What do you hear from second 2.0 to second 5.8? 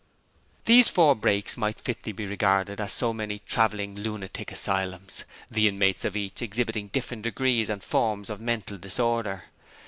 be regarded as so many travelling lunatic asylums, the